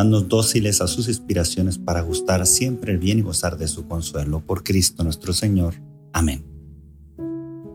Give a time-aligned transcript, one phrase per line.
[0.00, 4.40] Haznos dóciles a sus inspiraciones para gustar siempre el bien y gozar de su consuelo.
[4.40, 5.74] Por Cristo nuestro Señor.
[6.14, 6.42] Amén.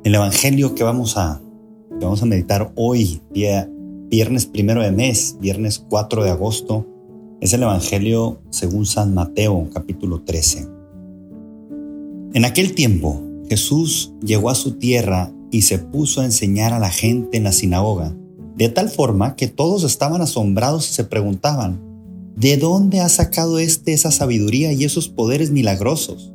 [0.04, 1.40] El Evangelio que vamos a,
[2.02, 3.70] vamos a meditar hoy, día,
[4.10, 6.88] viernes primero de mes, viernes 4 de agosto,
[7.42, 10.68] es el Evangelio según San Mateo, capítulo 13.
[12.34, 16.90] En aquel tiempo, Jesús llegó a su tierra y se puso a enseñar a la
[16.90, 18.16] gente en la sinagoga,
[18.56, 21.85] de tal forma que todos estaban asombrados y se preguntaban,
[22.36, 26.34] ¿De dónde ha sacado éste esa sabiduría y esos poderes milagrosos?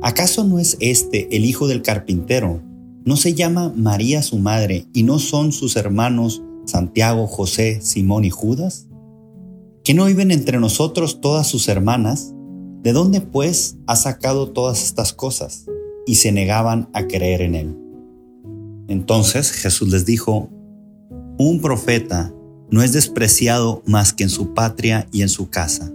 [0.00, 2.62] ¿Acaso no es este el hijo del carpintero?
[3.04, 8.30] ¿No se llama María su madre y no son sus hermanos Santiago, José, Simón y
[8.30, 8.86] Judas?
[9.82, 12.32] ¿Que no viven entre nosotros todas sus hermanas?
[12.84, 15.66] ¿De dónde pues ha sacado todas estas cosas?
[16.06, 17.76] Y se negaban a creer en él.
[18.86, 20.48] Entonces Jesús les dijo,
[21.38, 22.32] un profeta
[22.70, 25.92] no es despreciado más que en su patria y en su casa,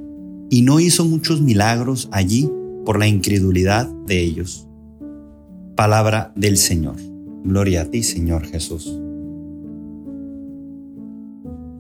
[0.50, 2.50] y no hizo muchos milagros allí
[2.86, 4.68] por la incredulidad de ellos.
[5.76, 6.96] Palabra del Señor.
[7.44, 9.00] Gloria a ti, Señor Jesús.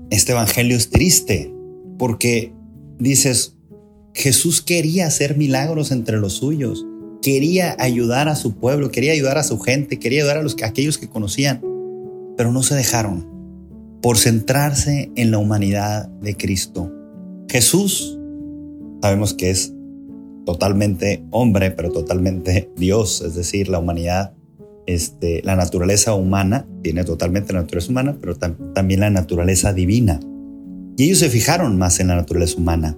[0.09, 1.53] Este Evangelio es triste
[1.97, 2.53] porque
[2.99, 3.55] dices,
[4.13, 6.85] Jesús quería hacer milagros entre los suyos,
[7.21, 10.97] quería ayudar a su pueblo, quería ayudar a su gente, quería ayudar a, a aquellos
[10.97, 11.61] que conocían,
[12.37, 13.34] pero no se dejaron
[14.01, 16.91] por centrarse en la humanidad de Cristo.
[17.49, 18.17] Jesús,
[19.01, 19.73] sabemos que es
[20.45, 24.33] totalmente hombre, pero totalmente Dios, es decir, la humanidad,
[24.85, 30.19] este, la naturaleza humana, tiene totalmente la naturaleza humana, pero también la naturaleza divina.
[30.97, 32.97] Y ellos se fijaron más en la naturaleza humana.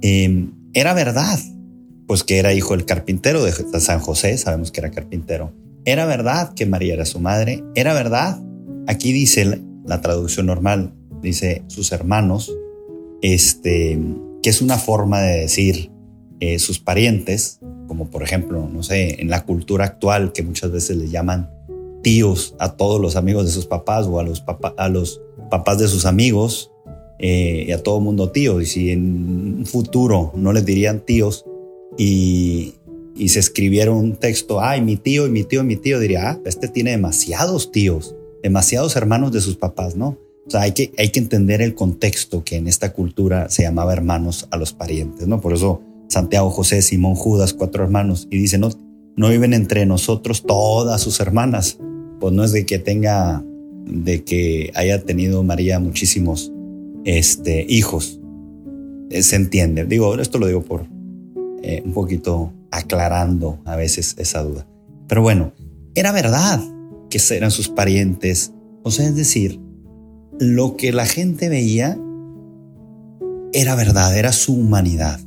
[0.00, 1.38] Em, era verdad,
[2.06, 5.52] pues que era hijo del carpintero de San José, sabemos que era carpintero.
[5.84, 8.40] Era verdad que María era su madre, era verdad.
[8.86, 12.54] Aquí dice la traducción normal dice sus hermanos,
[13.22, 13.98] este,
[14.42, 15.90] que es una forma de decir
[16.40, 20.96] eh, sus parientes, como por ejemplo, no sé, en la cultura actual que muchas veces
[20.98, 21.50] le llaman
[22.02, 24.42] tíos a todos los amigos de sus papás o a los,
[25.50, 26.70] papás de sus amigos
[27.18, 28.60] eh, y a todo mundo tío.
[28.60, 31.46] Y si en un futuro no les dirían tíos
[31.96, 32.74] y,
[33.16, 36.30] y se escribiera un texto, ay, mi tío y mi tío y mi tío, diría,
[36.30, 40.18] ah, este tiene demasiados tíos demasiados hermanos de sus papás, ¿no?
[40.46, 43.92] O sea, hay que, hay que entender el contexto que en esta cultura se llamaba
[43.92, 45.40] hermanos a los parientes, ¿no?
[45.40, 48.70] Por eso Santiago, José, Simón, Judas, cuatro hermanos, y dice, no,
[49.16, 51.78] no viven entre nosotros todas sus hermanas.
[52.18, 53.44] Pues no es de que tenga,
[53.84, 56.50] de que haya tenido María muchísimos
[57.04, 58.18] este, hijos.
[59.10, 59.84] Eh, se entiende.
[59.84, 60.86] Digo, esto lo digo por
[61.62, 64.66] eh, un poquito aclarando a veces esa duda.
[65.06, 65.52] Pero bueno,
[65.94, 66.60] era verdad
[67.08, 68.52] que eran sus parientes.
[68.82, 69.60] O sea, es decir,
[70.38, 71.98] lo que la gente veía
[73.52, 75.20] era verdad, era su humanidad.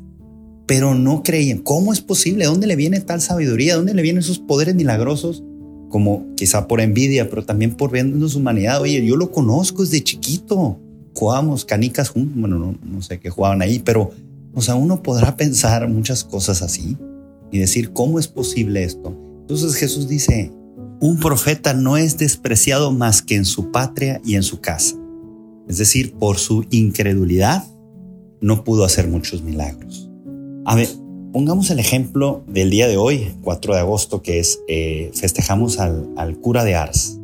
[0.67, 1.59] Pero no creían.
[1.59, 2.45] ¿Cómo es posible?
[2.45, 3.73] ¿De dónde le viene tal sabiduría?
[3.73, 5.43] ¿De dónde le vienen esos poderes milagrosos?
[5.89, 8.81] Como quizá por envidia, pero también por viendo su humanidad.
[8.81, 10.79] Oye, yo lo conozco desde chiquito.
[11.13, 12.39] Jugábamos canicas juntos.
[12.39, 14.11] Bueno, no, no sé qué jugaban ahí, pero,
[14.53, 16.97] o sea, uno podrá pensar muchas cosas así
[17.51, 19.13] y decir, ¿cómo es posible esto?
[19.41, 20.53] Entonces Jesús dice,
[21.01, 24.95] un profeta no es despreciado más que en su patria y en su casa.
[25.67, 27.65] Es decir, por su incredulidad
[28.39, 30.11] no pudo hacer muchos milagros.
[30.63, 30.87] A ver,
[31.33, 36.37] pongamos el ejemplo del día de hoy, 4 de agosto, que es eh, festejamos al,
[36.39, 37.19] cura de Ars.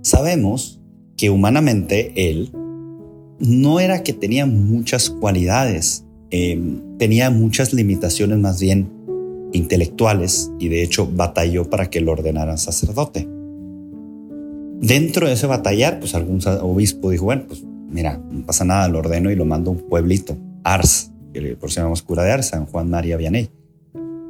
[0.00, 0.80] Sabemos
[1.18, 2.50] que humanamente él
[3.40, 6.58] no era que tenía muchas cualidades, eh,
[6.98, 8.90] tenía muchas limitaciones más bien
[9.52, 13.28] intelectuales y de hecho batalló para que lo ordenaran sacerdote.
[14.80, 18.98] Dentro de ese batallar, pues algún obispo dijo, bueno, pues mira, no pasa nada, lo
[18.98, 22.46] ordeno y lo mando a un pueblito, Ars, que por si llamamos cura de Ars,
[22.48, 23.48] San Juan María Vianney.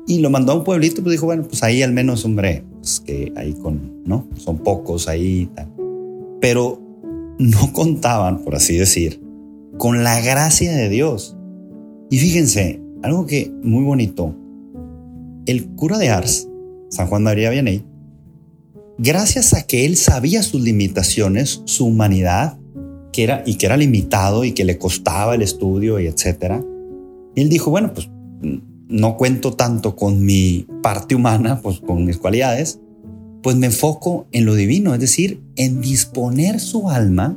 [0.07, 3.01] Y lo mandó a un pueblito, pues dijo, bueno, pues ahí al menos, hombre, pues
[3.01, 4.27] que ahí con, ¿no?
[4.37, 5.73] Son pocos ahí y tal.
[6.41, 6.81] Pero
[7.39, 9.23] no contaban, por así decir,
[9.79, 11.37] con la gracia de Dios.
[12.11, 14.35] Y fíjense, algo que muy bonito,
[15.47, 16.49] el cura de Ars,
[16.91, 17.85] San Juan María Vianney,
[18.99, 22.59] gracias a que él sabía sus limitaciones, su humanidad,
[23.13, 26.65] que era, y que era limitado y que le costaba el estudio y etcétera,
[27.35, 28.09] él dijo, bueno, pues
[28.89, 32.81] no cuento tanto con mi parte humana, pues con mis cualidades,
[33.43, 37.37] pues me enfoco en lo divino, es decir, en disponer su alma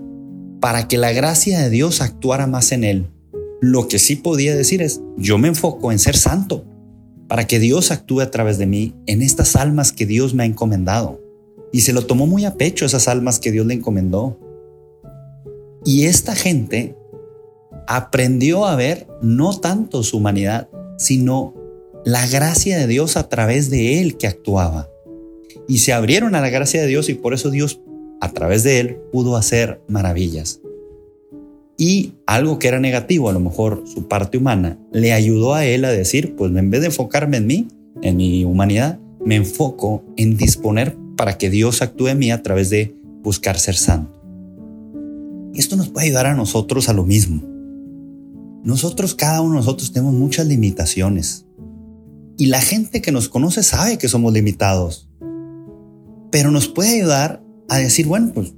[0.60, 3.08] para que la gracia de Dios actuara más en él.
[3.62, 6.66] Lo que sí podía decir es, yo me enfoco en ser santo,
[7.27, 10.45] para que Dios actúe a través de mí en estas almas que Dios me ha
[10.45, 11.22] encomendado.
[11.72, 14.39] Y se lo tomó muy a pecho esas almas que Dios le encomendó.
[15.83, 16.95] Y esta gente
[17.88, 21.54] aprendió a ver no tanto su humanidad, sino
[22.06, 24.89] la gracia de Dios a través de él que actuaba.
[25.68, 27.81] Y se abrieron a la gracia de Dios y por eso Dios
[28.22, 30.62] a través de él pudo hacer maravillas.
[31.77, 35.83] Y algo que era negativo, a lo mejor su parte humana, le ayudó a él
[35.86, 37.68] a decir, pues en vez de enfocarme en mí,
[38.01, 42.69] en mi humanidad, me enfoco en disponer para que Dios actúe en mí a través
[42.69, 44.22] de buscar ser santo.
[45.54, 47.42] Esto nos puede ayudar a nosotros a lo mismo.
[48.63, 51.45] Nosotros, cada uno de nosotros tenemos muchas limitaciones.
[52.38, 55.10] Y la gente que nos conoce sabe que somos limitados.
[56.31, 58.54] Pero nos puede ayudar a decir, bueno, pues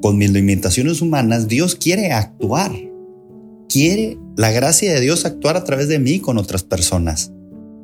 [0.00, 2.72] con mis limitaciones humanas, Dios quiere actuar.
[3.68, 7.32] Quiere la gracia de Dios actuar a través de mí con otras personas.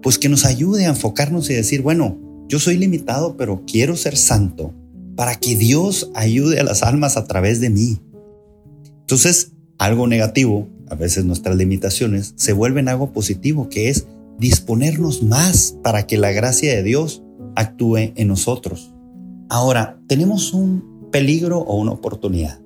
[0.02, 2.18] Pues que nos ayude a enfocarnos y decir, bueno,
[2.48, 4.72] yo soy limitado, pero quiero ser santo
[5.16, 8.00] para que Dios ayude a las almas a través de mí.
[9.00, 14.06] Entonces, algo negativo, a veces nuestras limitaciones, se vuelven algo positivo, que es
[14.38, 17.22] disponernos más para que la gracia de Dios
[17.54, 18.92] actúe en nosotros.
[19.48, 22.58] Ahora, tenemos un peligro o una oportunidad.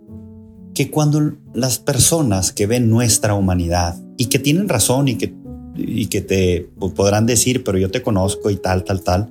[0.72, 5.34] Que cuando las personas que ven nuestra humanidad y que tienen razón y que,
[5.76, 9.30] y que te podrán decir, pero yo te conozco y tal, tal, tal,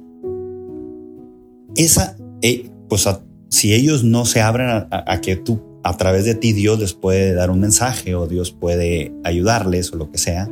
[1.75, 3.09] esa, eh, pues
[3.49, 6.93] si ellos no se abren a, a que tú, a través de ti, Dios les
[6.93, 10.47] puede dar un mensaje o Dios puede ayudarles o lo que sea,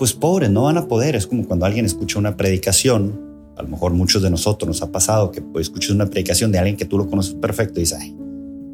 [0.00, 1.14] pues pobres, no van a poder.
[1.14, 3.29] Es como cuando alguien escucha una predicación
[3.60, 6.58] a lo mejor muchos de nosotros nos ha pasado que pues, escuchas una predicación de
[6.58, 8.16] alguien que tú lo conoces perfecto y dices, ay,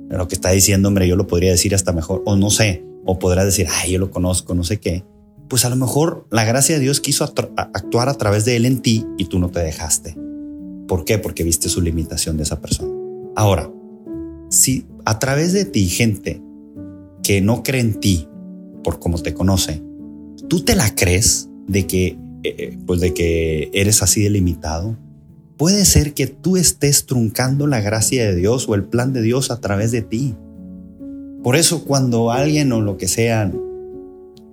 [0.09, 3.19] lo que está diciendo, hombre, yo lo podría decir hasta mejor, o no sé, o
[3.19, 5.05] podrás decir, ay, yo lo conozco, no sé qué.
[5.49, 8.81] Pues a lo mejor la gracia de Dios quiso actuar a través de él en
[8.81, 10.17] ti y tú no te dejaste.
[10.87, 11.19] ¿Por qué?
[11.19, 12.93] Porque viste su limitación de esa persona.
[13.35, 13.71] Ahora,
[14.51, 16.41] si a través de ti, gente
[17.25, 18.29] que no cree en ti
[18.85, 19.83] por cómo te conoce,
[20.49, 24.97] tú te la crees de que eh, eh, pues de que eres así delimitado.
[25.57, 29.51] Puede ser que tú estés truncando la gracia de Dios o el plan de Dios
[29.51, 30.37] a través de ti.
[31.43, 33.51] Por eso cuando alguien o lo que sea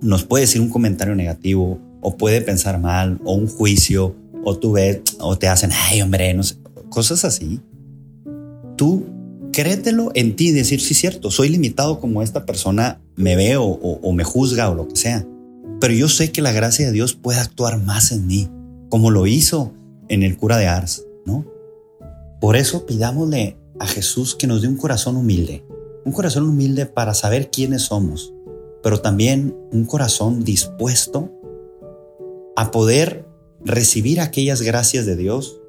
[0.00, 4.72] nos puede decir un comentario negativo o puede pensar mal o un juicio o tú
[4.72, 6.56] ves o te hacen, ay hombre, no sé,
[6.88, 7.60] cosas así.
[8.76, 9.06] Tú
[9.52, 14.12] créetelo en ti, decir, sí, cierto, soy limitado como esta persona me ve o, o
[14.12, 15.24] me juzga o lo que sea
[15.84, 18.48] pero yo sé que la gracia de Dios puede actuar más en mí,
[18.88, 19.74] como lo hizo
[20.08, 21.44] en el cura de Ars, ¿no?
[22.40, 25.62] Por eso pidámosle a Jesús que nos dé un corazón humilde,
[26.06, 28.32] un corazón humilde para saber quiénes somos,
[28.82, 31.30] pero también un corazón dispuesto
[32.56, 33.28] a poder
[33.62, 35.60] recibir aquellas gracias de Dios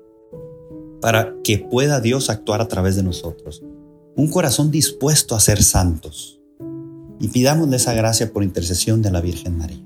[1.01, 3.63] para que pueda Dios actuar a través de nosotros.
[4.15, 6.39] Un corazón dispuesto a ser santos.
[7.19, 9.85] Y pidámosle esa gracia por intercesión de la Virgen María.